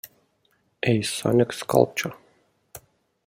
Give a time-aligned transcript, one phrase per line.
[0.81, 2.13] A sonic sculpture.